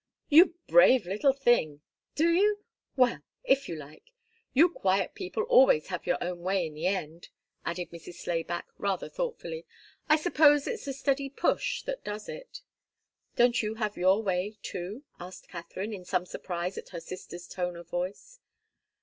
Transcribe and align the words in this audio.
"You 0.29 0.55
brave 0.67 1.05
little 1.05 1.31
thing! 1.31 1.81
Do 2.15 2.31
you? 2.31 2.63
Well 2.95 3.19
if 3.43 3.69
you 3.69 3.75
like. 3.75 4.05
You 4.51 4.67
quiet 4.67 5.13
people 5.13 5.43
always 5.43 5.89
have 5.89 6.07
your 6.07 6.17
own 6.23 6.39
way 6.39 6.65
in 6.65 6.73
the 6.73 6.87
end," 6.87 7.29
added 7.67 7.91
Mrs. 7.91 8.15
Slayback, 8.15 8.65
rather 8.79 9.07
thoughtfully. 9.07 9.63
"I 10.09 10.15
suppose 10.15 10.65
it's 10.65 10.85
the 10.85 10.93
steady 10.93 11.29
push 11.29 11.83
that 11.83 12.03
does 12.03 12.27
it." 12.27 12.63
"Don't 13.35 13.61
you 13.61 13.75
have 13.75 13.95
your 13.95 14.23
way, 14.23 14.57
too?" 14.63 15.03
asked 15.19 15.49
Katharine, 15.49 15.93
in 15.93 16.03
some 16.03 16.25
surprise 16.25 16.79
at 16.79 16.89
her 16.89 16.99
sister's 16.99 17.47
tone 17.47 17.75
of 17.75 17.87
voice. 17.87 18.39